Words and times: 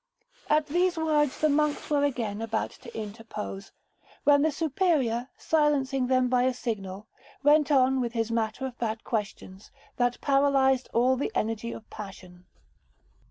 At 0.49 0.65
these 0.65 0.97
words, 0.97 1.39
the 1.41 1.47
monks 1.47 1.91
were 1.91 2.03
again 2.03 2.41
about 2.41 2.71
to 2.71 2.97
interpose, 2.99 3.71
when 4.23 4.41
the 4.41 4.51
Superior, 4.51 5.29
silencing 5.37 6.07
them 6.07 6.27
by 6.27 6.41
a 6.41 6.55
signal, 6.55 7.05
went 7.43 7.69
on 7.71 8.01
with 8.01 8.13
his 8.13 8.31
matter 8.31 8.65
of 8.65 8.73
fact 8.77 9.03
questions, 9.03 9.69
that 9.97 10.19
paralyzed 10.19 10.89
all 10.91 11.15
the 11.17 11.31
energy 11.35 11.71
of 11.71 11.87
passion. 11.91 12.47